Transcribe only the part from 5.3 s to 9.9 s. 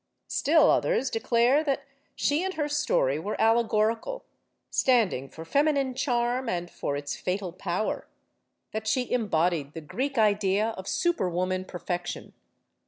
feminine charm and for its fatal power; that she embodied the